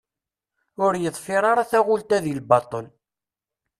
Ur 0.85 0.93
yeḍfir 1.03 1.43
ara 1.51 1.69
taɣult-a 1.71 2.17
deg 2.23 2.33
lbaṭṭel. 2.39 2.85